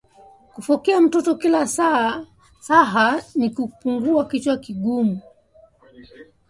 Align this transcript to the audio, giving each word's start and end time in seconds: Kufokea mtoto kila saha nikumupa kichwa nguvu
Kufokea 0.53 1.01
mtoto 1.01 1.35
kila 1.35 1.67
saha 2.61 3.21
nikumupa 3.35 4.23
kichwa 4.31 4.55
nguvu 4.71 5.19